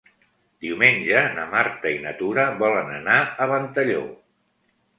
Diumenge 0.65 1.21
na 1.35 1.43
Marta 1.51 1.93
i 1.97 2.01
na 2.07 2.15
Tura 2.23 2.47
volen 2.65 2.91
anar 2.97 3.21
a 3.47 3.51
Ventalló. 3.55 4.05